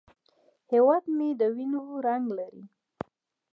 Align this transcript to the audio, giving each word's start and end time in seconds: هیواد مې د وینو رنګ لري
هیواد 0.71 1.03
مې 1.15 1.29
د 1.39 1.41
وینو 1.55 1.83
رنګ 2.05 2.25
لري 2.37 2.63